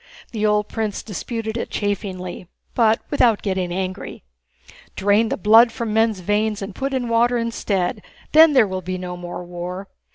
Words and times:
The 0.31 0.47
old 0.47 0.67
prince 0.67 1.03
disputed 1.03 1.57
it 1.57 1.69
chaffingly, 1.69 2.47
but 2.73 3.01
without 3.11 3.43
getting 3.43 3.71
angry. 3.71 4.23
"Drain 4.95 5.29
the 5.29 5.37
blood 5.37 5.71
from 5.71 5.93
men's 5.93 6.21
veins 6.21 6.63
and 6.63 6.73
put 6.73 6.91
in 6.91 7.07
water 7.07 7.37
instead, 7.37 8.01
then 8.31 8.53
there 8.53 8.65
will 8.67 8.81
be 8.81 8.97
no 8.97 9.15
more 9.15 9.43
war! 9.45 9.87